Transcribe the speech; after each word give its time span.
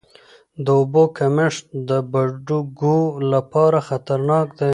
د 0.63 0.65
اوبو 0.79 1.03
کمښت 1.17 1.63
د 1.89 1.91
بډوګو 2.11 2.99
لپاره 3.33 3.77
خطرناک 3.89 4.47
دی. 4.59 4.69